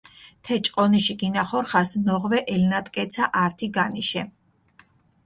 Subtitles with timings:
[0.43, 4.23] თე ჭყონიში გინახორხას ნოღვე ელნატკეცა ართი განიშე.